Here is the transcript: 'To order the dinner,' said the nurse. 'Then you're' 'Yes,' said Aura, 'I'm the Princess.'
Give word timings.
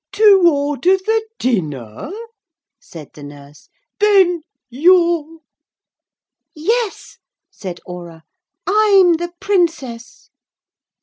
'To 0.13 0.41
order 0.47 0.97
the 0.97 1.23
dinner,' 1.37 2.09
said 2.79 3.11
the 3.13 3.21
nurse. 3.21 3.69
'Then 3.99 4.41
you're' 4.67 5.41
'Yes,' 6.55 7.19
said 7.51 7.79
Aura, 7.85 8.23
'I'm 8.65 9.17
the 9.17 9.31
Princess.' 9.39 10.31